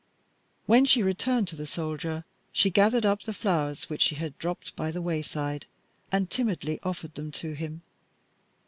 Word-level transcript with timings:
When 0.65 0.85
she 0.85 1.03
returned 1.03 1.47
to 1.49 1.55
the 1.55 1.67
soldier 1.67 2.25
she 2.51 2.71
gathered 2.71 3.05
up 3.05 3.21
the 3.21 3.35
flowers 3.35 3.87
which 3.87 4.01
she 4.01 4.15
had 4.15 4.35
dropped 4.39 4.75
by 4.75 4.89
the 4.89 4.99
wayside, 4.99 5.67
and 6.11 6.27
timidly 6.27 6.79
offered 6.81 7.13
them 7.13 7.29
to 7.33 7.53
him. 7.53 7.83